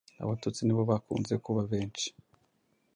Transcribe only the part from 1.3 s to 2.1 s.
kuba benshi.